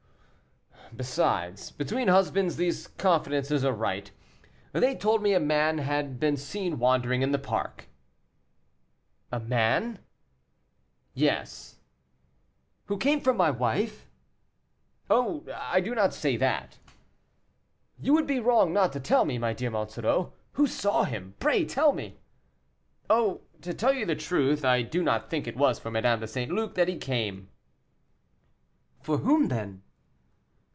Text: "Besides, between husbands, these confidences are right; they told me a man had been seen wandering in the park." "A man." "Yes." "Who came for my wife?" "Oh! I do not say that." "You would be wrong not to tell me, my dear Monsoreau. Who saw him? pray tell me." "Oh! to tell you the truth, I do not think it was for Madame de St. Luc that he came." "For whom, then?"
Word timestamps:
"Besides, 0.93 1.71
between 1.71 2.09
husbands, 2.09 2.57
these 2.57 2.87
confidences 2.87 3.63
are 3.63 3.71
right; 3.71 4.11
they 4.73 4.93
told 4.93 5.23
me 5.23 5.33
a 5.33 5.39
man 5.39 5.77
had 5.77 6.19
been 6.19 6.35
seen 6.35 6.79
wandering 6.79 7.21
in 7.21 7.31
the 7.31 7.39
park." 7.39 7.87
"A 9.31 9.39
man." 9.39 9.99
"Yes." 11.13 11.77
"Who 12.87 12.97
came 12.97 13.21
for 13.21 13.33
my 13.33 13.49
wife?" 13.51 14.05
"Oh! 15.09 15.45
I 15.57 15.79
do 15.79 15.95
not 15.95 16.13
say 16.13 16.35
that." 16.35 16.77
"You 17.97 18.11
would 18.13 18.27
be 18.27 18.41
wrong 18.41 18.73
not 18.73 18.91
to 18.91 18.99
tell 18.99 19.23
me, 19.23 19.37
my 19.37 19.53
dear 19.53 19.71
Monsoreau. 19.71 20.33
Who 20.53 20.67
saw 20.67 21.05
him? 21.05 21.35
pray 21.39 21.63
tell 21.63 21.93
me." 21.93 22.19
"Oh! 23.09 23.43
to 23.61 23.73
tell 23.73 23.93
you 23.93 24.05
the 24.05 24.13
truth, 24.17 24.65
I 24.65 24.81
do 24.81 25.01
not 25.01 25.29
think 25.29 25.47
it 25.47 25.55
was 25.55 25.79
for 25.79 25.89
Madame 25.89 26.19
de 26.19 26.27
St. 26.27 26.51
Luc 26.51 26.75
that 26.75 26.89
he 26.89 26.97
came." 26.97 27.47
"For 28.99 29.19
whom, 29.19 29.47
then?" 29.47 29.83